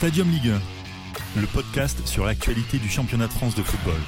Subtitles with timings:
[0.00, 0.48] Stadium Ligue
[1.36, 4.00] 1, le podcast sur l'actualité du championnat de France de football.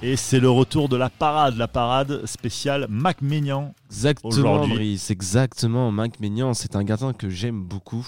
[0.00, 3.74] Et c'est le retour de la parade, la parade spéciale Mac Maignan.
[3.90, 4.68] Exactement.
[4.68, 5.90] Brice, exactement.
[5.90, 8.06] Mac Maignan, c'est un gardien que j'aime beaucoup.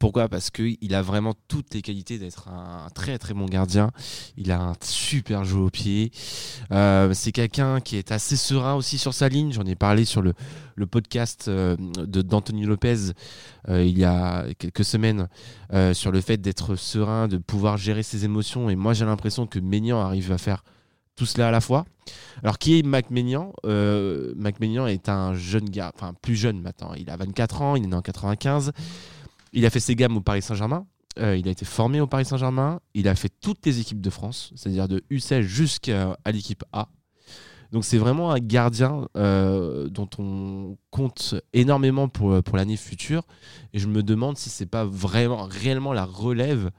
[0.00, 0.28] Pourquoi?
[0.28, 3.92] Parce qu'il a vraiment toutes les qualités d'être un très très bon gardien.
[4.36, 6.10] Il a un super jeu au pied.
[6.72, 9.52] Euh, c'est quelqu'un qui est assez serein aussi sur sa ligne.
[9.52, 10.34] J'en ai parlé sur le,
[10.74, 13.12] le podcast euh, d'Anthony Lopez
[13.68, 15.28] euh, il y a quelques semaines
[15.72, 18.70] euh, sur le fait d'être serein, de pouvoir gérer ses émotions.
[18.70, 20.64] Et moi, j'ai l'impression que Maignan arrive à faire
[21.16, 21.84] tout cela à la fois.
[22.42, 26.60] Alors, qui est Mac Maignan euh, Mac Maignan est un jeune gars, enfin plus jeune
[26.60, 26.94] maintenant.
[26.94, 28.72] Il a 24 ans, il est né en 95.
[29.52, 30.86] Il a fait ses gammes au Paris Saint-Germain.
[31.18, 32.80] Euh, il a été formé au Paris Saint-Germain.
[32.94, 36.88] Il a fait toutes les équipes de France, c'est-à-dire de U16 jusqu'à l'équipe A.
[37.70, 43.22] Donc c'est vraiment un gardien euh, dont on compte énormément pour, pour l'année future.
[43.72, 46.70] Et je me demande si c'est pas vraiment réellement la relève,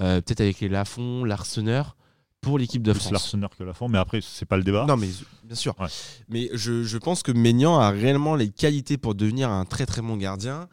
[0.00, 1.96] euh, peut-être avec les Lafont, l'Arseneur,
[2.44, 3.12] pour l'équipe de Plus France.
[3.12, 4.86] l'Arseneur que la forme, mais après, c'est pas le débat.
[4.86, 5.08] Non, mais
[5.44, 5.74] bien sûr.
[5.80, 5.88] Ouais.
[6.28, 10.02] Mais je, je pense que Maignan a réellement les qualités pour devenir un très très
[10.02, 10.68] bon gardien.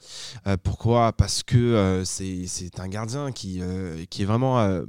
[0.47, 1.13] Euh, pourquoi?
[1.13, 4.83] Parce que euh, c'est c'est un gardien qui, euh, qui est vraiment euh,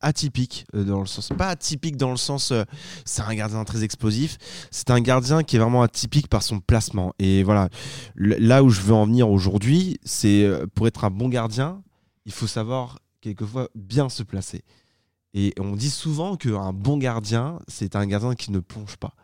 [0.00, 2.64] atypique dans le sens pas atypique dans le sens euh,
[3.04, 4.38] c'est un gardien très explosif
[4.70, 7.68] c'est un gardien qui est vraiment atypique par son placement et voilà
[8.16, 11.82] là où je veux en venir aujourd'hui c'est euh, pour être un bon gardien
[12.24, 14.64] il faut savoir quelquefois bien se placer
[15.34, 19.14] et on dit souvent qu'un bon gardien c'est un gardien qui ne plonge pas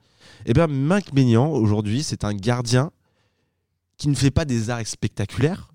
[0.44, 2.90] et bien Mac Maignan aujourd'hui c'est un gardien
[3.96, 5.70] qui ne fait pas des arrêts spectaculaires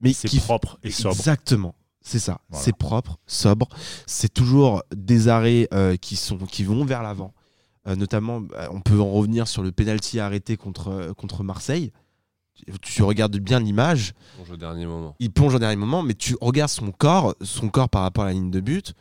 [0.00, 1.14] mais c'est qui propre et sobre.
[1.14, 1.74] Exactement.
[2.00, 2.40] C'est ça.
[2.50, 2.64] Voilà.
[2.64, 3.68] C'est propre, sobre.
[4.06, 7.34] C'est toujours des arrêts euh, qui, sont, qui vont vers l'avant.
[7.88, 11.92] Euh, notamment, bah, on peut en revenir sur le penalty arrêté contre, euh, contre Marseille.
[12.54, 15.16] Tu, tu regardes bien l'image, Plonge au dernier moment.
[15.18, 18.28] il plonge au dernier moment, mais tu regardes son corps, son corps par rapport à
[18.28, 18.94] la ligne de but,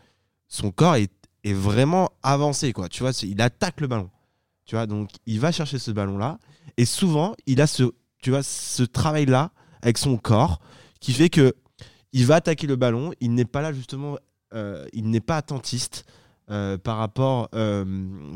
[0.48, 1.12] son corps est,
[1.48, 2.74] vraiment avancé.
[2.74, 2.90] Quoi.
[2.90, 4.10] Tu vois, il attaque le ballon.
[4.66, 6.40] Tu vois, donc il va chercher ce ballon-là.
[6.78, 7.84] Et souvent, il a ce,
[8.20, 9.52] tu vois, ce travail-là
[9.84, 10.60] avec son corps
[11.00, 11.54] qui fait que
[12.14, 13.12] il va attaquer le ballon.
[13.20, 14.18] Il n'est pas là justement,
[14.54, 16.06] euh, il n'est pas attentiste
[16.50, 17.86] euh, par rapport, euh,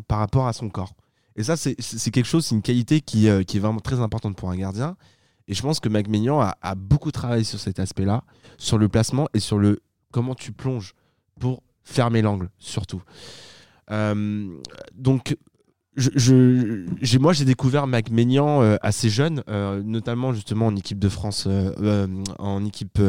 [0.08, 0.94] par rapport à son corps.
[1.36, 1.76] Et ça, c'est-
[2.12, 4.98] quelque chose, c'est une qualité qui, qui est vraiment très importante pour un gardien.
[5.48, 8.24] Et je pense que Mac Maignan a, a beaucoup travaillé sur cet aspect-là,
[8.60, 9.82] sur le placement et sur le
[10.12, 10.94] comment tu plonges
[11.40, 13.02] pour fermer l'angle, surtout.
[13.92, 14.48] Euh,
[14.94, 15.36] donc,
[15.96, 20.76] je, je- j'ai, moi, j'ai découvert Mac Maignan euh, assez jeune, euh, notamment justement en
[20.76, 21.48] équipe de France,
[22.40, 23.00] en équipe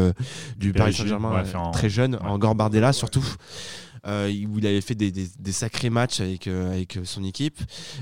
[0.57, 2.21] du Paris Saint-Germain, ouais, très jeune, ouais.
[2.23, 3.25] en Gambardella surtout.
[4.07, 7.59] euh, où il avait fait des, des- des sacrés matchs avec, euh, avec son équipe.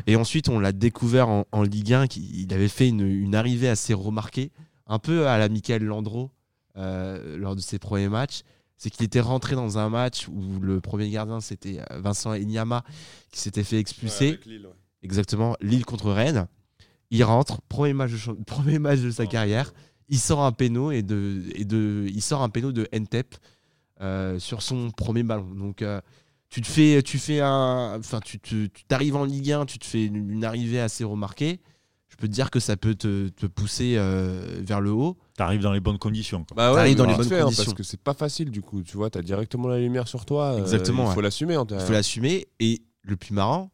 [0.07, 2.07] Et ensuite, on l'a découvert en, en Ligue 1.
[2.07, 4.53] qui- Il avait fait une, une arrivée assez remarquée,
[4.87, 6.31] un peu à la Michael Landreau
[6.77, 8.43] euh, lors de ses premiers matchs.
[8.79, 12.85] C'est qu'il était rentré dans un match où le premier gardien, c'était euh, Vincent Enyama,
[13.33, 14.31] qui s'était fait expulser.
[15.03, 16.47] Exactement, Lille contre Rennes.
[17.11, 19.73] Il rentre, premier match de, champ- premier match de sa carrière.
[20.09, 23.35] Il sort un péno et de, et de, il sort un péno de Ntep
[24.01, 25.55] euh, sur son premier ballon.
[25.55, 26.01] Donc euh,
[26.49, 28.39] tu te fais, tu fais un, enfin tu
[28.87, 31.61] t'arrives en Ligue 1, tu te fais une, une arrivée assez remarquée.
[32.09, 35.19] Je peux te dire que ça peut te, te pousser euh, vers le haut.
[35.39, 36.45] T'arrives dans les bonnes conditions.
[36.45, 36.55] quoi.
[36.57, 37.65] Bah T'arrives mais dans les bonnes fait, hein, conditions.
[37.65, 38.83] parce que c'est pas facile du coup.
[38.83, 40.53] Tu vois, t'as directement la lumière sur toi.
[40.55, 41.15] euh, Exactement, Il ouais.
[41.15, 41.55] faut l'assumer.
[41.55, 42.47] hein, Il faut l'assumer.
[42.61, 43.71] Et le plus marrant,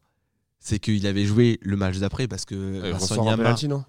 [0.59, 3.67] c'est qu'il avait joué le match d'après parce que Il Vincent ressort un Enyama, penalty,
[3.67, 3.83] non?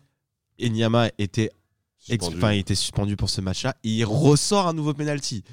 [0.61, 1.51] Enyama était
[1.99, 2.37] Suspendu.
[2.39, 3.77] enfin, il était suspendu pour ce match-là.
[3.85, 5.45] Et il ressort un nouveau penalty.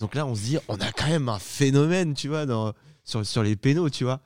[0.00, 2.72] Donc là, on se dit, on a quand même un phénomène, tu vois, dans,
[3.04, 4.20] sur, sur les pénaux, tu vois.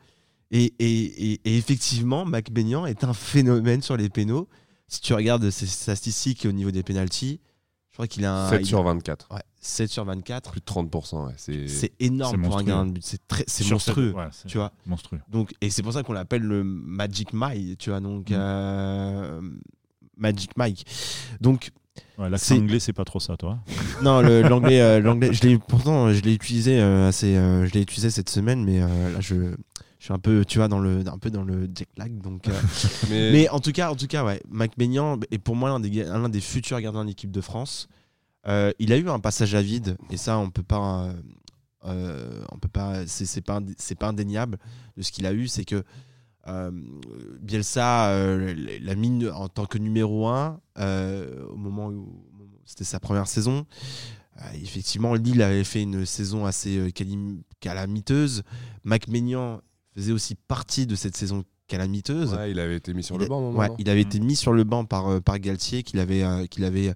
[0.50, 4.48] Et, et, et, et effectivement, Mac Maignan est un phénomène sur les pénaux.
[4.88, 7.40] Si tu regardes ses statistiques au niveau des pénalties,
[7.90, 9.28] je crois qu'il a un 7 il- sur 24.
[9.34, 10.50] ouais, 7 sur 24.
[10.52, 11.26] Plus de 30%.
[11.26, 13.04] ouais, C'est C'est énorme C'est pour un gardien de but.
[13.04, 14.12] C'est très, c'est Sur cette- monstrueux.
[14.14, 14.72] ouais, c'est tu vois.
[14.86, 15.20] Monstrueux.
[15.28, 18.34] Donc, et c'est pour ça qu'on l'appelle le Magic Mike, tu vois, donc Mm.
[18.36, 19.40] euh,
[20.16, 20.86] Magic Mike.
[21.40, 21.70] Donc,
[22.16, 23.58] Ouais, L'accent C'est- anglais, c'est pas trop ça, toi.
[24.04, 27.72] non, le- l'anglais, euh, l'anglais, je l'ai pourtant, je l'ai utilisé euh, assez, euh, je
[27.72, 29.34] l'ai utilisé cette semaine, mais euh, là, je,
[29.98, 32.48] je suis un peu, tu vois, dans le, un peu dans le jet lag, donc.
[32.48, 32.52] euh,
[33.10, 35.80] Mais, mais en tout cas, en tout cas, ouais, Mac Maignan est pour moi l'un
[35.80, 37.88] des, l'un des futurs gardiens de l'équipe de France.
[38.46, 41.12] Euh, il a eu un passage à vide, et ça, on peut pas,
[41.84, 44.58] euh, on peut pas, c'est c'est pas, c'est pas indéniable
[44.96, 45.82] de ce qu'il a eu, c'est que
[47.42, 48.16] Bielsa
[48.80, 50.60] l'a mis en tant que numéro 1
[51.50, 52.22] au moment où
[52.64, 53.66] c'était sa première saison.
[54.54, 56.92] Effectivement, Lille avait fait une saison assez
[57.60, 58.44] calamiteuse.
[58.84, 59.60] Mac Maignan
[59.96, 62.32] faisait aussi partie de cette saison calamiteuse.
[62.34, 63.52] ouais, il avait été mis sur Il le banc.
[63.52, 64.06] ouais, il avait Mm.
[64.06, 66.94] été mis sur le banc par, euh, par Galtier, qu'il avait, euh, qu'il avait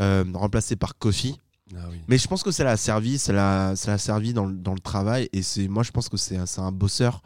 [0.00, 1.40] euh, remplacé par Kofi.
[1.74, 1.96] Ah oui.
[2.06, 5.28] Mais je pense que ça l'a servi, ça l'a, servi dans, le- dans le travail.
[5.32, 7.22] Et c'est, moi, je pense que c'est, un- bosseur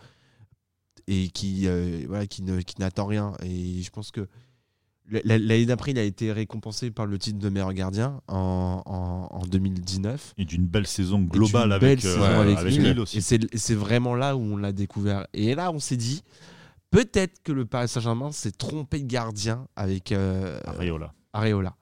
[1.06, 2.42] et qui, euh, voilà, qui,
[2.78, 3.32] n'attend rien.
[3.42, 4.26] Et je pense que
[5.08, 9.46] l'année d'après, il a été récompensé par le titre de meilleur gardien en, en, en
[9.46, 10.34] 2019.
[10.38, 12.82] Et d'une belle saison globale avec, belle euh, saison avec, avec Lille.
[12.82, 13.00] Lille.
[13.00, 13.18] aussi.
[13.18, 15.26] Et c'est, vraiment là où on l'a découvert.
[15.32, 16.22] Et là, on s'est dit,
[16.90, 21.12] peut-être que le Paris Saint-Germain s'est trompé de gardien avec euh, Areola.
[21.32, 21.76] Areola.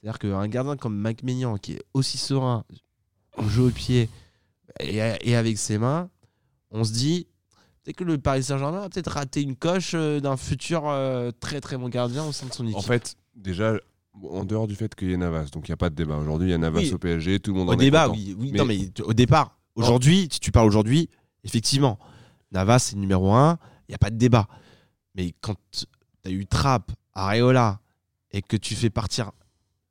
[0.00, 2.64] C'est-à-dire qu'un gardien comme Mike Maignan, qui est aussi serein
[3.36, 4.08] au jeu au pied
[4.80, 6.10] et, et avec ses mains,
[6.70, 7.26] on se dit
[7.86, 11.60] peut-être que le Paris Saint-Germain a peut-être raté une coche euh, d'un futur euh, très
[11.60, 12.76] très bon gardien au sein de son équipe.
[12.76, 13.74] En fait, déjà,
[14.28, 16.16] en dehors du fait qu'il y ait Navas, donc il n'y a pas de débat.
[16.16, 16.92] Aujourd'hui, il y a Navas Oui.
[16.92, 18.18] au PSG, tout le monde en au est débat, content.
[18.18, 21.08] oui, oui Mais- non, mais au départ, aujourd'hui, si tu parles aujourd'hui,
[21.44, 21.98] effectivement,
[22.52, 23.58] Navas c'est numéro un,
[23.88, 24.48] il n'y a pas de débat.
[25.14, 25.84] Mais quand tu
[26.24, 27.80] as eu Trapp, Areola,
[28.32, 29.30] et que tu fais partir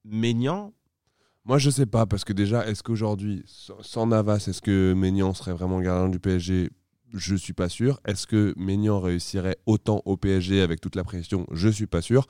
[0.03, 0.74] Maignan,
[1.45, 5.53] Moi, je sais pas, parce que déjà, est-ce qu'aujourd'hui, sans- Navas, est-ce que Maignan serait
[5.53, 6.71] vraiment gardien du PSG
[7.17, 8.00] Je suis pas sûr.
[8.06, 11.47] Est-ce que Maignan réussirait autant au PSG avec toute la pression?
[11.51, 12.27] Je suis pas sûr.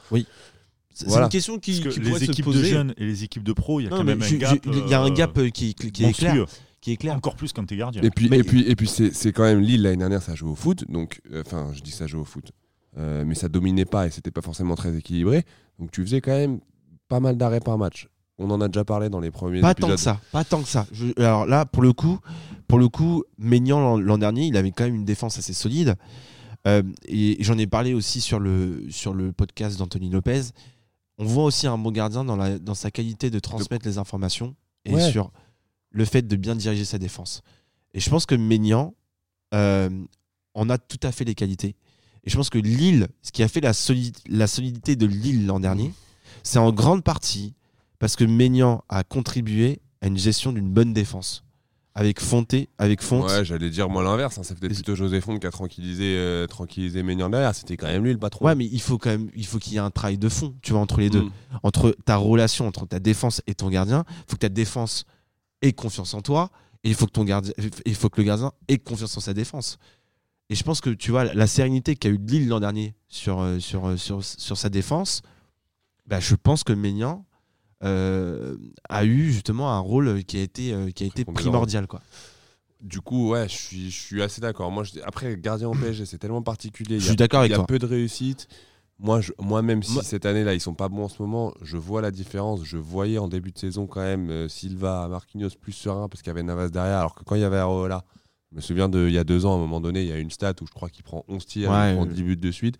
[0.93, 1.25] c'est Voilà.
[1.25, 3.51] une question qui, que qui pourrait les se équipes de jeunes et les équipes de
[3.53, 4.59] pro, il y a Non, quand même je- un gap.
[4.65, 6.45] Il y a un euh, gap euh, qui, qui, qui est clair.
[6.81, 7.15] Qui est clair.
[7.15, 8.01] Encore plus quand t'es gardien.
[8.03, 10.35] Et puis, Mais- et puis, et puis c'est c'est quand même Lille l'année dernière, ça
[10.35, 10.85] joue au foot.
[10.89, 12.51] Donc, euh, enfin, je dis ça joue au foot.
[12.97, 15.43] Euh, mais ça dominait pas et c'était pas forcément très équilibré.
[15.79, 16.59] Donc, tu faisais quand même
[17.09, 18.07] pas mal d'arrêts par match.
[18.37, 19.89] On en a déjà parlé dans les premiers Pas épisodes.
[19.89, 20.85] tant que ça, pas tant que ça.
[20.91, 22.19] Je- alors là, pour le coup,
[22.67, 25.95] pour le coup, Maignan l'an- dernier, il avait quand même une défense assez solide.
[26.67, 30.41] Euh, et j'en ai parlé aussi sur le, sur le podcast d'Anthony Lopez.
[31.17, 34.55] On voit aussi un bon gardien dans, la, dans sa qualité de transmettre les informations
[34.83, 35.11] et Ouais.
[35.11, 35.31] sur
[35.91, 37.41] le fait de bien diriger sa défense.
[37.93, 38.95] Et je pense que Maignan
[39.53, 39.89] euh,
[40.55, 41.75] en a tout à fait les qualités.
[42.23, 45.45] Et je pense que Lille, ce qui a fait la, soli- la solidité de Lille
[45.45, 45.93] l'an dernier,
[46.41, 47.53] c'est en grande partie
[47.99, 51.43] parce que Maignan a contribué à une gestion d'une bonne défense.
[51.97, 53.29] Avec Fonté, avec Fonte.
[53.29, 54.37] Ouais, j'allais dire moi l'inverse.
[54.37, 54.41] hein.
[54.43, 57.55] C'est peut-être Et- plutôt José Fonte qui a tranquillisé, euh, tranquillisé Maignan derrière.
[57.55, 58.45] C'était quand même lui le patron.
[58.45, 60.53] Ouais, mais il faut quand même, il faut qu'il y ait un travail de fond,
[60.61, 61.21] tu vois, entre les deux.
[61.21, 61.31] Mm.
[61.63, 65.05] Entre ta relation entre ta défense et ton gardien, il faut que ta défense
[65.61, 66.51] ait confiance en toi,
[66.83, 67.53] et il faut que ton gardien,
[67.85, 69.77] il faut que le gardien ait confiance en sa défense.
[70.49, 73.59] Et je pense que tu vois la sérénité qu'a eu Lille l'an dernier sur, euh,
[73.59, 75.21] sur, euh, sur, sur sa défense,
[76.05, 77.15] bah, je pense que euh,
[78.89, 81.87] a eu justement un rôle qui a été, euh, qui a été primordial.
[81.87, 82.01] Quoi.
[82.81, 84.69] Du coup, ouais, je suis, je suis assez d'accord.
[84.71, 86.95] Moi, je- après, gardien au PSG, c'est tellement particulier.
[86.95, 88.47] Il Je y a- suis d'accord avec Il y a peu de réussite.
[88.99, 91.75] Moi, je- moi-même, si Moi- cette année-là, ils sont pas bons en ce moment, je
[91.77, 92.63] vois la différence.
[92.63, 96.29] Je voyais en début de saison quand même euh, Silva, Marquinhos plus serein parce qu'il
[96.29, 96.99] y avait Navas derrière.
[96.99, 98.05] Alors que quand il y avait Areola,
[98.51, 100.13] je me souviens de il y a deux ans, à un moment donné, il y
[100.13, 102.09] a une stat où je crois qu'il prend 11 tirs, Ouais, il prend euh.
[102.09, 102.77] 10 buts de suite.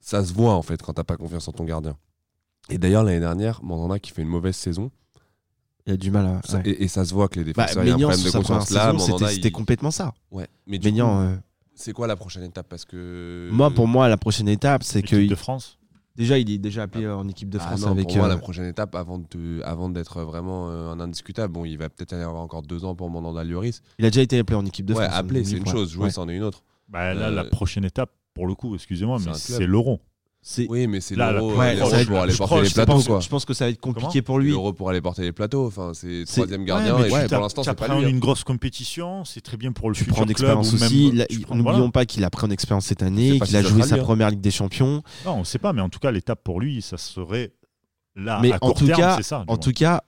[0.00, 1.96] Ça se voit en fait quand t'as pas confiance en ton gardien.
[2.70, 4.90] Et d'ailleurs, l'année dernière, Mandanda qui fait une mauvaise saison,
[5.86, 6.40] Il a du mal à.
[6.44, 6.68] ça- ouais.
[6.70, 8.30] et, et ça se voit que les Bah, défenseurs, il y a un Maignan, problème
[8.30, 8.92] sur de confiance là.
[8.98, 10.12] c'était- il- complètement ça.
[10.32, 10.48] Ouais.
[10.66, 11.36] Mais euh,
[11.74, 12.66] c'est quoi la prochaine étape?
[12.68, 15.78] Parce que moi, pour moi, la prochaine étape, c'est L'équipe que de France.
[16.16, 18.08] déjà, il est déjà appelé euh, en équipe de Ah France non, avec.
[18.08, 21.64] pour moi, euh, la prochaine étape, avant de, avant d'être vraiment euh, un indiscutable, bon,
[21.64, 23.80] il va peut-être y avoir encore deux ans pour Mandanda Lloris.
[24.00, 25.16] Il a déjà été appelé en équipe de ouais, France.
[25.18, 25.90] appeler, on c'est une chose.
[25.92, 26.64] Jouer, c'en est une autre.
[26.88, 30.00] Bah, là, Euh, la prochaine étape, pour le coup, excusez-moi, c'est mais c'est l'euro.
[30.48, 33.06] C'est- Oui, mais c'est Là, l'euro euh, ouais, pour aller je porter les plateaux, pense,
[33.08, 33.18] quoi.
[33.18, 34.50] je pense que ça va être compliqué Comment pour lui.
[34.52, 35.66] L'euro pour aller porter les plateaux.
[35.66, 36.96] Enfin, c'est troisième gardien.
[37.04, 38.08] et pour l'instant, c'est pas lui.
[38.08, 40.58] une grosse compétition, c'est très bien pour le Tu futur prends club.
[40.58, 41.12] ou aussi.
[41.50, 41.90] N'oublions voilà.
[41.90, 43.98] pas qu'il a pris en expérience cette année, qu'il a joué sa hein.
[43.98, 45.02] première Ligue des Champions.
[45.24, 47.52] Non, on ne sait pas, mais en tout cas, l'étape pour lui, ça serait
[48.14, 49.18] là, Mais à en court tout cas-
[49.48, 50.02] En tout cas,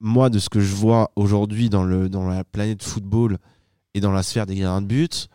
[0.00, 3.38] moi, de ce que je vois aujourd'hui dans, le, dans la planète football
[3.94, 5.28] et dans la sphère des gardiens de but,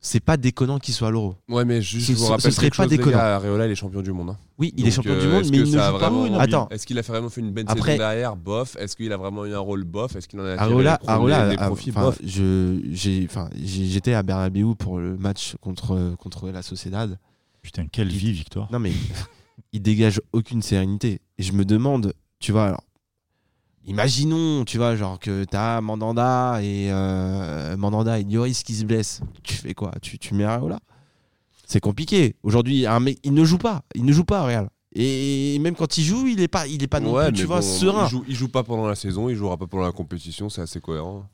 [0.00, 1.34] c'est pas déconnant qu'il soit à l'Euro.
[1.48, 3.16] Ouais, mais juste, Ce- je vous rappelle ce serait pas chose, les déconnant.
[3.18, 4.30] gars, Areola, il est champion du monde.
[4.30, 4.38] hein.
[4.58, 5.90] Oui, il Donc, est champion du euh, monde, est-ce mais il ne joue pas.
[5.92, 8.76] vraiment- Attends, Est-ce qu'il a fait vraiment fait une bonne Après- saison derrière Bof?
[8.78, 10.16] Est-ce qu'il a vraiment eu un rôle bof?
[10.16, 13.86] Est-ce qu'il en a tiré Areola, pro- Areola, a- profits bof je- j'ai- enfin, j'ai-
[13.86, 17.18] j'étais à Bernabéu pour le match contre, contre la Sociedad.
[17.62, 18.68] Putain, quelle vie, Victoire.
[18.72, 18.92] Non mais
[19.72, 21.20] il dégage aucune sérénité.
[21.38, 22.82] Et je me demande, tu vois, alors,
[23.86, 29.20] imaginons, tu vois, genre que t'as Mandanda et euh, Mandanda et Lloris qui se blessent.
[29.42, 29.92] Tu fais quoi?
[30.02, 30.78] Tu, tu mets Areola?
[31.66, 32.36] C'est compliqué.
[32.42, 34.68] Aujourd'hui, un mec, il ne joue pas, il ne joue pas Real.
[34.92, 37.44] Et même quand il joue, il est pas, il est pas non Ouais, plus, tu
[37.44, 38.06] vois, bon, serein.
[38.06, 40.62] Il joue, il joue pas pendant la saison, il jouera pas pendant la compétition, c'est
[40.62, 41.26] assez cohérent.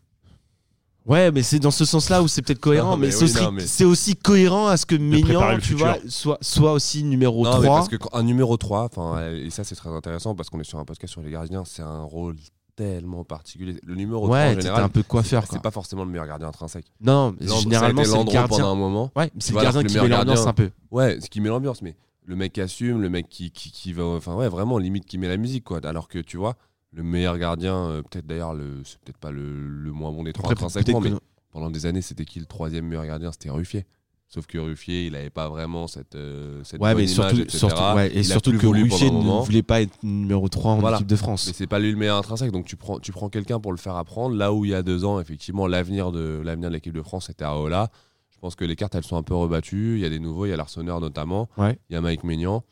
[1.06, 3.30] Ouais, mais c'est dans ce sens-là où c'est peut-être cohérent, Non, mais, mais c'est oui,
[3.30, 7.04] aussi, non, mais- c'est aussi cohérent à ce que Maignan, tu vois, soit, soit aussi
[7.04, 7.60] numéro non, 3.
[7.60, 10.64] mais parce que un numéro 3, enfin, et ça c'est très intéressant parce qu'on est
[10.64, 12.34] sur un podcast sur les gardiens, c'est un rôle
[12.74, 13.78] tellement particulier.
[13.84, 15.44] Le numéro 3 en ouais, général, un peu c'est coiffeur.
[15.48, 16.86] c'est pas forcément le meilleur gardien intrinsèque.
[17.00, 18.66] Non, généralement, c'est le Landreau pendant gardien.
[18.66, 19.10] un moment.
[19.16, 20.70] Ouais, c'est le gardien qui met l'ambiance gardien- un peu.
[20.90, 21.94] Ouais, ce qui met l'ambiance, mais
[22.24, 24.02] le mec qui assume, le mec qui, qui, qui va.
[24.04, 25.78] Enfin, ouais, vraiment, limite qui met la musique, quoi.
[25.84, 26.56] Alors que tu vois,
[26.96, 30.32] le meilleur gardien, euh, peut-être d'ailleurs, le, c'est peut-être pas le, le moins bon des
[30.32, 31.12] trois intrinsèquement, mais
[31.50, 33.30] pendant des années, c'était qui le troisième meilleur gardien?
[33.32, 33.84] C'était Ruffier.
[34.28, 37.40] Sauf que Ruffier, il n'avait pas vraiment cette, euh, cette Ouais, bonne mais image, surtout,
[37.42, 37.58] etc.
[37.58, 40.96] surtout, ouais, et surtout que Ruffier ne voulait pas être numéro 3 en Voilà.
[40.96, 41.46] équipe de France.
[41.46, 43.78] Mais c'est pas lui le meilleur intrinsèque, donc tu prends, tu prends quelqu'un pour le
[43.78, 44.34] faire apprendre.
[44.34, 47.30] Là où il y a deux ans, effectivement, l'avenir de l'avenir de l'équipe de France
[47.30, 47.90] était à Ola.
[48.30, 49.94] Je pense que les cartes elles sont un peu rebattues.
[49.96, 51.48] Il y a des nouveaux, il y a l'Arseneur notamment.
[51.56, 51.78] Ouais.
[51.88, 52.64] Il y a Mike Maignan.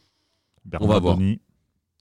[0.65, 1.17] Bernard va voir.
[1.19, 1.41] Denis.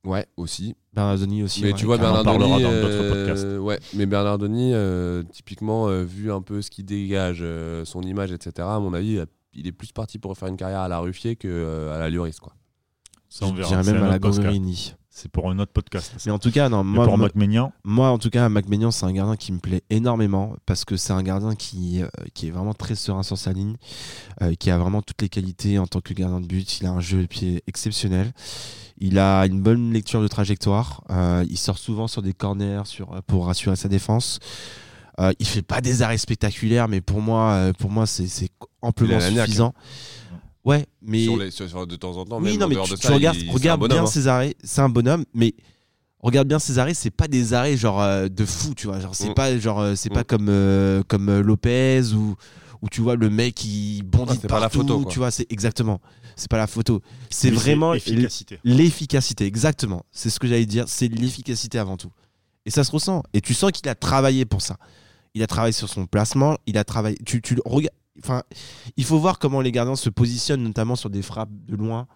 [0.05, 0.75] Ouais, aussi.
[0.93, 1.61] Bernardoni aussi.
[1.61, 3.59] mais ouais, tu vois, on en Bernard parlera Denis, dans d'autres euh, podcasts.
[3.61, 8.01] ouais, mais Bernard Denis, euh, typiquement, euh, vu un peu ce qu'il dégage, euh, son
[8.01, 9.21] image, etc., à mon avis,
[9.53, 12.09] il est plus parti pour faire une carrière à la Ruffier que euh, à la
[12.09, 12.39] Lloris.
[12.39, 12.53] Quoi.
[13.29, 13.81] Ça, on Je verra.
[13.83, 14.19] même à la.
[14.19, 14.93] Gamberini.
[15.15, 16.11] C'est pour un autre podcast.
[16.25, 17.29] Mais en tout cas, non, Mais moi, pour moi,
[17.83, 21.13] moi, en tout cas, Macménian, c'est un gardien qui me plaît énormément parce que c'est
[21.13, 23.75] un gardien qui, euh, qui est vraiment très serein sur sa ligne,
[24.41, 26.79] euh, qui a vraiment toutes les qualités en tant que gardien de but.
[26.79, 28.33] Il a un jeu de pied exceptionnel.
[28.97, 31.03] Il a une bonne lecture de trajectoire.
[31.11, 34.39] Euh, il sort souvent sur des corners sur, pour rassurer sa défense.
[35.19, 38.49] Euh, il fait pas des arrêts spectaculaires, mais pour moi, pour moi, c'est c'est
[38.81, 39.75] amplement niaque, suffisant.
[40.65, 42.91] Ouais, mais Sur les- sur- sur- de temps en temps, oui, même non, mais tu,
[42.91, 44.07] de tu ça, regardes, il- regarde bonhomme, bien hein.
[44.07, 44.55] ses arrêts.
[44.63, 45.53] C'est un bonhomme, mais
[46.21, 46.93] regarde bien ses arrêts.
[46.93, 48.99] C'est pas des arrêts genre euh, de fou, tu vois.
[49.01, 49.33] Genre c'est Mm.
[49.33, 50.25] pas genre euh, c'est pas Mm.
[50.25, 52.35] comme euh, comme euh, Lopez ou
[52.81, 54.79] où tu vois le mec qui bondit de c'est pas la partout.
[54.79, 55.11] photo, quoi.
[55.11, 55.99] tu vois, c'est exactement.
[56.35, 57.01] C'est pas la photo.
[57.29, 58.59] C'est vraiment efficacité.
[58.63, 59.45] l'efficacité.
[59.45, 60.05] Exactement.
[60.11, 60.85] C'est ce que j'allais dire.
[60.87, 62.11] C'est l'efficacité avant tout.
[62.65, 63.21] Et ça se ressent.
[63.33, 64.77] Et tu sens qu'il a travaillé pour ça.
[65.33, 66.57] Il a travaillé sur son placement.
[66.67, 67.17] Il a travaillé.
[67.25, 67.93] Tu, tu regardes.
[68.19, 68.43] Enfin,
[68.97, 72.07] il faut voir comment les gardiens se positionnent, notamment sur des frappes de loin,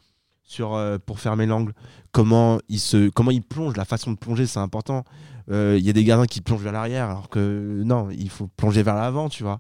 [0.44, 1.74] sur euh, pour fermer l'angle.
[2.12, 3.76] Comment ils se, comment ils plongent.
[3.78, 5.04] La façon de plonger, c'est important.
[5.50, 8.48] Euh, Il y a des gardiens qui plongent vers l'arrière, alors que non, il faut
[8.48, 9.60] plonger vers l'avant, tu vois.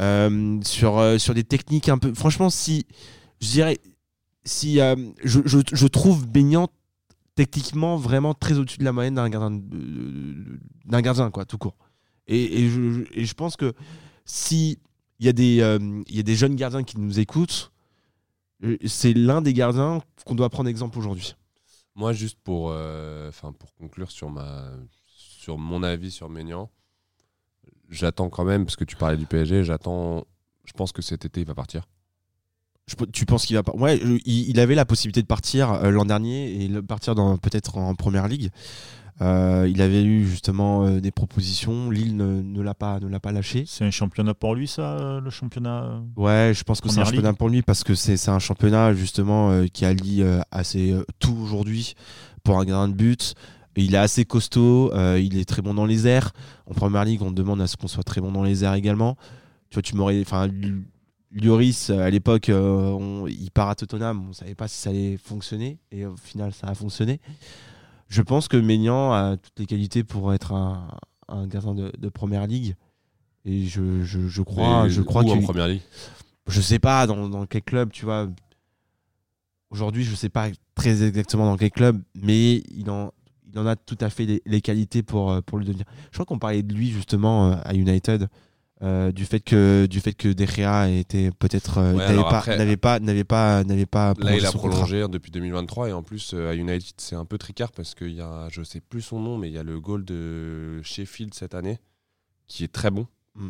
[0.00, 2.14] Euh, sur sur des techniques un peu.
[2.14, 2.86] Franchement, si
[3.40, 3.78] je dirais,
[4.44, 6.68] si je, je, trouve baignant
[7.34, 9.60] techniquement vraiment très au-dessus de la moyenne d'un gardien,
[10.86, 11.76] d'un gardien quoi, tout court.
[12.26, 13.74] Et, et je- et je pense que
[14.24, 14.78] si
[15.20, 17.72] il y a des euh, il y a des jeunes gardiens qui nous écoutent,
[18.64, 21.34] euh, c'est l'un des gardiens qu'on doit prendre exemple aujourd'hui.
[21.94, 24.70] Moi, juste pour, euh, pour conclure sur, ma,
[25.08, 26.70] sur mon avis sur Maignan,
[27.88, 30.24] j'attends quand même, parce que tu parlais du PSG, j'attends.
[30.64, 31.88] Je pense que cet été, il va partir.
[32.86, 35.90] Je tu penses qu'il va pas Ouais, il, il avait la possibilité de partir euh,
[35.90, 38.50] l'an dernier et le- partir dans peut-être en première ligue.
[39.20, 41.90] Euh, il avait eu justement euh, des propositions.
[41.90, 43.64] Lille ne, ne l'a pas, ne l'a pas lâché.
[43.66, 47.04] C'est un championnat pour lui, ça, euh, le championnat Ouais, je pense que c'est un
[47.04, 51.94] championnat pour lui parce que c'est un championnat justement qui allie assez tout aujourd'hui
[52.44, 53.34] pour un gardien de but.
[53.76, 56.32] Il est assez costaud, il est très bon dans les airs.
[56.66, 59.16] En première ligue, on demande à ce qu'on soit très bon dans les airs également.
[59.70, 60.48] Tu vois, tu m'aurais, enfin,
[61.32, 66.06] Lloris à l'époque, il part à Tottenham, on savait pas si ça allait fonctionner et
[66.06, 67.20] au final, ça a fonctionné.
[68.08, 70.88] Je pense que Maignan a toutes les qualités pour être un,
[71.28, 72.74] un gardien de, de première ligue.
[73.44, 75.82] Et je, je, je crois, Et je crois en première ligue?
[76.46, 78.28] je sais pas dans, dans quel club, tu vois.
[79.70, 83.12] Aujourd'hui, je sais pas très exactement dans quel club, mais il en,
[83.52, 85.84] il en a tout à fait les, les qualités pour, euh, pour le devenir.
[86.10, 88.28] Je crois qu'on parlait de lui justement euh, à United,
[88.80, 93.64] euh, du fait que du fait que était peut-être euh, Ouais, n'avait pas n'avait pas
[93.64, 94.82] n'avait pas Là, il a son contrat.
[94.82, 98.12] prolongé depuis 2023 et en plus euh, à United c'est un peu tricard parce qu'il
[98.14, 101.34] y a, je sais plus son nom, mais il y a le goal de Sheffield
[101.34, 101.78] cette année
[102.46, 103.08] qui est très bon.
[103.34, 103.48] Mm.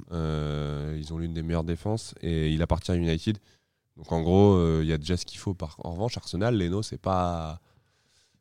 [0.97, 3.37] Ils ont l'une des meilleures défenses et il appartient à United.
[3.99, 5.55] Donc en gros, il y a déjà ce qu'il faut.
[5.55, 5.77] Par...
[5.85, 7.61] En revanche, Arsenal, Leno, c'est pas.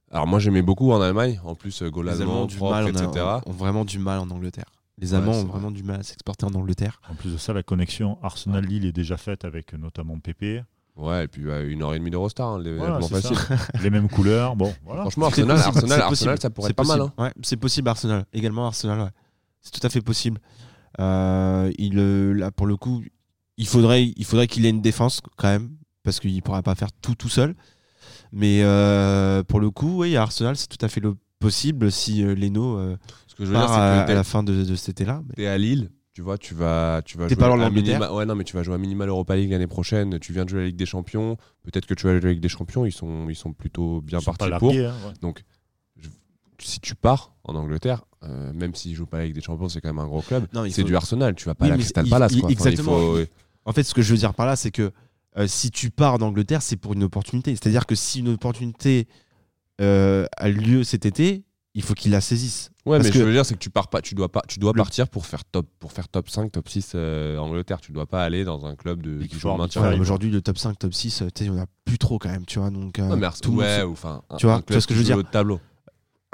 [0.10, 3.08] Alors moi j'aimais beaucoup en Allemagne, en plus goal allemand, propre, etc.
[3.18, 4.72] a- ont, ont vraiment du mal en Angleterre.
[5.00, 5.52] Les Ouais, c'est ont vrai.
[5.52, 7.00] vraiment du mal à s'exporter en Angleterre.
[7.10, 10.64] En plus de ça, la connexion Arsenal-Lille est déjà faite avec euh, notamment Pépé.
[10.96, 13.00] Ouais, et puis une heure et demie d'Eurostar, hein, les Voilà,
[13.92, 14.56] mêmes couleurs.
[14.56, 15.02] Bon, voilà.
[15.02, 16.98] Franchement, Arsenal, Arsenal, c'est Arsenal, ça pourrait être pas mal.
[16.98, 17.14] possible.
[17.20, 17.24] hein.
[17.26, 19.10] Ouais, c'est possible Arsenal, également Arsenal, ouais.
[19.62, 20.40] C'est tout à fait possible.
[21.00, 23.04] Euh, il, euh, là, pour le coup,
[23.58, 25.70] il faudrait, il faudrait qu'il ait une défense quand même,
[26.02, 27.54] parce qu'il pourra pas faire tout tout seul.
[28.32, 32.36] Mais euh, pour le coup, oui, Arsenal, c'est tout à fait le possible si euh,
[32.36, 34.44] Leno euh, Ce que je veux dire, part c'est à, que à la t'es- fin
[34.44, 35.22] de, de cet été-là.
[35.28, 37.74] Mais- t'es à Lille, tu vois, tu vas, tu vas T'es jouer pas loin de
[37.76, 40.20] minima- Ouais, non, mais tu vas jouer à minimal Europa League l'année prochaine.
[40.20, 41.38] Tu viens de jouer à la Ligue des Champions.
[41.64, 42.86] Peut-être que tu vas jouer à la Ligue des Champions.
[42.86, 44.70] Ils sont, ils sont plutôt bien Ils partis pas pour.
[44.74, 45.14] largués, hein, ouais.
[45.22, 45.44] Donc,
[46.00, 46.10] je-
[46.60, 49.80] si tu pars en Angleterre, euh, même s'ils jouent pas la Ligue des Champions, c'est
[49.80, 50.48] quand même un gros club.
[50.70, 51.36] C'est faut- du Arsenal.
[51.36, 52.32] Tu vas pas Oui, à la Crystal il- Palace.
[52.32, 52.50] il- quoi.
[52.50, 52.98] Enfin, il exactement.
[52.98, 53.20] faut-
[53.66, 54.92] En fait, ce que je veux dire par là, c'est que
[55.38, 57.52] euh, si tu pars d'Angleterre, c'est pour une opportunité.
[57.52, 59.08] C'est-à-dire que si une opportunité
[59.82, 61.44] euh, a lieu cet été,
[61.74, 62.72] il faut qu'il la saisisse.
[62.86, 64.42] Ouais, Parce mais que- je veux dire, c'est que tu pars pas, tu dois pas,
[64.48, 67.82] tu dois Le- partir pour faire top, pour faire top 5, top 6 euh, Angleterre.
[67.82, 70.00] Tu dois pas aller dans un club de qui joue maintien.
[70.00, 72.18] Aujourd'hui, le top 5, top 6, euh, tu sais, il n'y en a plus trop
[72.18, 72.70] quand même, tu vois.
[72.72, 74.64] Donc, euh, Ouais, mais tout monde ouais, se- ou enfin, un- Tu vois, un tu
[74.66, 75.60] club vois ce que qui je veux joue dire au tableau.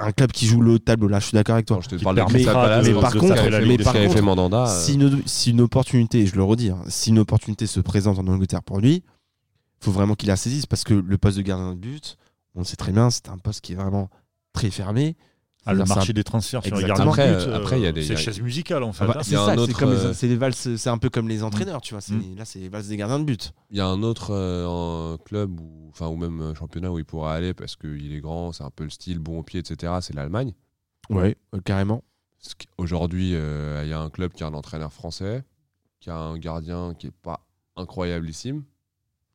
[0.00, 1.08] un club qui joue le haut de tableau.
[1.08, 1.76] Là, je suis d'accord avec toi.
[1.76, 4.64] Alors, je te parle de mais fait- mais ce par contre, Mandanda.
[4.68, 8.18] euh, si, une, si une opportunité, je le redis, hein, si une opportunité se présente
[8.18, 9.02] en Angleterre pour lui,
[9.80, 12.16] faut vraiment qu'il la saisisse parce que le poste de gardien de but,
[12.54, 14.10] on le sait très bien, c'est un poste qui est vraiment
[14.52, 15.16] très fermé.
[15.66, 17.86] Ah, le marché des transferts sur les gardiens de Après, but, euh, après, il y
[17.86, 19.04] a des- c'est chaise musicale en fait.
[19.04, 19.22] Ah bah, hein.
[19.22, 21.42] c'est ça, c'est autre, comme les- euh, c'est les valses, c'est un peu comme les
[21.42, 22.02] entraîneurs, tu vois.
[22.02, 22.36] c'est- Mm.
[22.36, 23.54] Là, c'est les valses des gardiens de but.
[23.70, 27.06] Il y a un autre euh, club ou, enfin, ou même euh, championnat où il
[27.06, 29.90] pourra aller parce qu'il est grand, c'est un peu le style, bon au pied, etc.
[30.02, 30.52] C'est l'Allemagne.
[31.08, 32.04] Ouais, euh, carrément.
[32.78, 35.44] Euh, il y a un club qui a un entraîneur français,
[36.00, 37.40] qui a un gardien qui est pas
[37.76, 38.64] incroyablissime,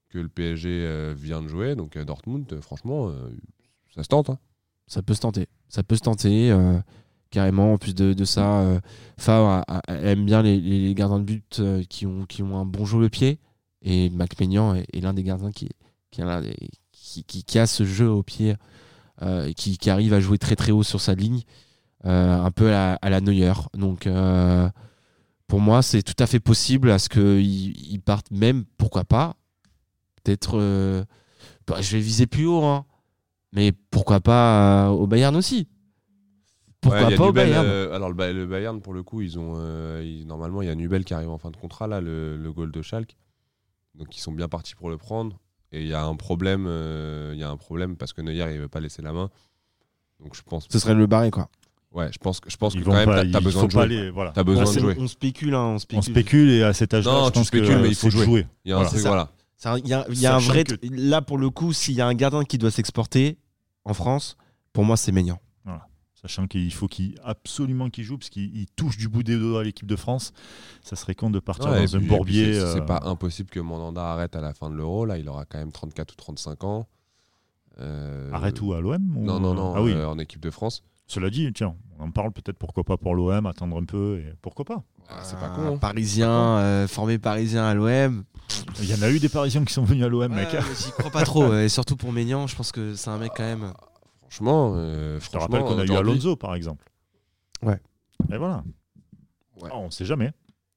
[0.09, 1.75] que le PSG euh, vient de jouer.
[1.75, 3.11] Donc euh, Dortmund, euh, franchement,
[3.95, 4.29] ça se tente.
[4.29, 4.39] hein.
[4.87, 5.47] Ça peut se tenter.
[5.67, 6.55] Ça peut se tenter.
[7.29, 7.73] carrément.
[7.73, 8.79] En plus de, ça, euh,
[9.87, 13.39] aime bien les, gardiens de but qui, ont, qui ont un bon jeu au pied.
[13.81, 15.69] Et Mac Maignan est, est l'un des gardiens qui,
[16.11, 18.55] qui, a ce jeu au pied,
[19.21, 21.43] et qui, arrive à jouer très très haut sur sa ligne,
[22.03, 23.53] un peu à, la- à Neuer.
[23.75, 24.09] Donc
[25.47, 27.41] pour moi, c'est tout à fait possible à ce qu'il
[27.91, 29.35] il parte même, pourquoi pas,
[30.29, 30.59] peut-être.
[30.59, 31.03] euh,
[31.67, 32.85] bah, je vais viser plus haut, hein.
[33.53, 35.67] mais pourquoi pas euh, au Bayern aussi
[36.81, 39.21] Pourquoi Ouais, pas au Nubel, Bayern euh, alors le, Ba- le Bayern, pour le coup,
[39.21, 41.87] ils ont, euh, ils- normalement, il y a Nubel qui arrive en fin de contrat,
[41.87, 43.15] là, le, le goal de Schalke.
[43.95, 45.37] Donc ils sont bien partis pour le prendre.
[45.71, 48.53] Et il y a un problème, euh, il y a un problème parce que Neuer,
[48.53, 49.29] il veut pas laisser la main.
[50.23, 51.49] Donc je pense, Ce serait le barré, quoi.
[51.91, 53.71] ouais, je pense, que- je pense Ils que vont quand même, pas- t'as- besoin de
[53.71, 53.83] jouer.
[53.83, 54.31] aller- voilà.
[54.31, 54.95] T'as besoin de jouer.
[54.97, 55.99] On spécule, hein, on spécule.
[55.99, 58.09] On spécule et à cet âge-là, Non, je tu pense spécules, que, mais il faut
[58.09, 58.25] jouer.
[58.25, 58.47] jouer.
[58.65, 59.29] Il y a un truc, voilà.
[59.65, 60.63] Il y a, il y a un vrai.
[60.63, 63.37] que- Là, pour le coup, s'il y a un gardien qui doit s'exporter
[63.85, 64.37] en France,
[64.73, 65.39] pour moi, c'est Maignan.
[66.21, 69.61] Sachant qu'il faut qu'il absolument qu'il joue, parce qu'il il touche du bout des doigts
[69.61, 70.33] à l'équipe de France.
[70.83, 72.53] Ça serait con de partir Ouais, dans un puis- bourbier.
[72.55, 75.05] c'est- euh, C'est pas impossible que Mandanda arrête à la fin de l'Euro.
[75.05, 76.87] Là, il aura quand même 34 ou 35 ans.
[77.79, 79.73] Euh, Arrête où à l'OM ou- Non, non, non.
[79.75, 79.93] Ah oui.
[79.93, 80.83] euh, en équipe de France.
[81.07, 84.33] Cela dit, tiens, on en parle peut-être pourquoi pas pour l'OM, attendre un peu et
[84.41, 84.83] pourquoi pas.
[85.07, 85.75] Ah, c'est pas con.
[85.75, 85.77] hein.
[85.77, 88.25] Parisien, euh, formé parisien à l'OM.
[88.81, 90.49] Il y en a eu des Parisiens qui sont venus à l'OM, mec.
[90.83, 91.53] J'y crois pas trop.
[91.53, 93.73] Et surtout pour Maignan, je pense que c'est un mec quand même.
[94.21, 96.85] Franchement, euh, Je te rappelle qu'on a eu Alonso, par exemple.
[97.63, 97.79] Ouais.
[98.31, 98.63] Et voilà.
[99.61, 99.69] Ouais.
[99.73, 100.31] Ah, on sait jamais.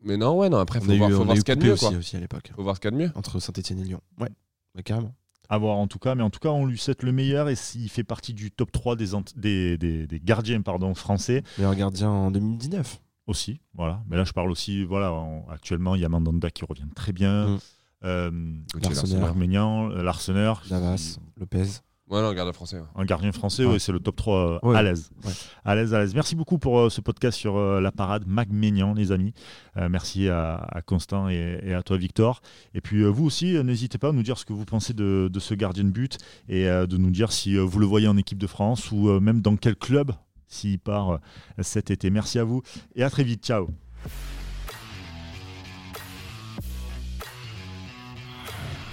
[0.04, 0.58] Mais non, ouais, non.
[0.58, 1.96] Après, faut voir, eu, faut voir ce qu'il y a de mieux, aussi, quoi.
[1.96, 2.50] aussi à l'époque.
[2.56, 3.12] Faut voir ce qu'il y a de mieux.
[3.14, 4.00] Entre Saint-Etienne et Lyon.
[4.20, 4.30] Ouais,
[4.74, 5.14] mais carrément.
[5.48, 7.54] À voir en tout cas, mais en tout cas, on lui souhaite le meilleur et
[7.56, 11.74] s'il fait partie du top 3 des, ant- des, des- des gardiens pardon, français Meilleur
[11.76, 13.00] gardien en 2019.
[13.26, 13.60] aussi.
[13.74, 14.02] Voilà.
[14.08, 17.12] Mais là, je parle aussi, voilà, en- actuellement, il y a Mandanda qui revient très
[17.12, 17.48] bien.
[17.48, 17.58] Mm.
[18.04, 18.30] Euh,
[18.82, 19.34] Larseneur.
[19.36, 21.64] Maignan, euh, Larseneur, Navas, Lopez.
[22.10, 22.76] Ouais, non, garde français.
[22.76, 22.84] ouais.
[22.96, 23.78] un gardien français, Ouais.
[23.78, 24.76] c'est le top 3 euh, Ouais.
[24.76, 25.08] à l'aise.
[25.24, 25.32] Ouais.
[25.64, 26.14] À l'aise, à l'aise.
[26.14, 29.32] Merci beaucoup pour euh, ce podcast sur euh, la parade Mac Maignan, les amis.
[29.78, 32.42] Euh, merci à, à Constant et, et à toi, Victor.
[32.74, 34.92] Et puis, euh, vous aussi, euh, n'hésitez pas à nous dire ce que vous pensez
[34.92, 36.18] de, de ce gardien de but
[36.50, 39.08] et euh, de nous dire si euh, vous le voyez en équipe de France ou
[39.08, 40.12] euh, même dans quel club
[40.48, 41.18] s'il part euh,
[41.60, 42.10] cet été.
[42.10, 42.60] Merci à vous
[42.94, 43.42] et à très vite.
[43.46, 43.68] Ciao.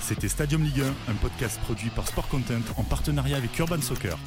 [0.09, 4.17] C'était Stadium Ligue 1, un podcast produit par Sport Content en partenariat avec Urban Soccer.